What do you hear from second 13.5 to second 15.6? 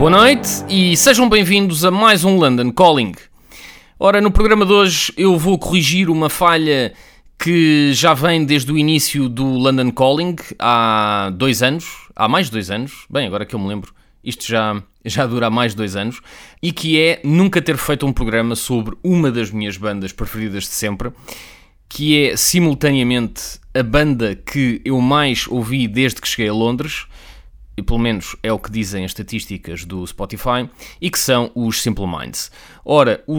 eu me lembro, isto já, já dura há